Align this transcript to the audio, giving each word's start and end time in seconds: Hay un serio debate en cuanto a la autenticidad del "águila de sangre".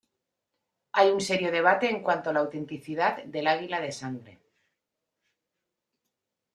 Hay 0.93 1.11
un 1.11 1.21
serio 1.21 1.51
debate 1.51 1.87
en 1.87 2.01
cuanto 2.01 2.31
a 2.31 2.33
la 2.33 2.39
autenticidad 2.39 3.23
del 3.23 3.45
"águila 3.45 3.79
de 3.81 3.91
sangre". 3.91 4.41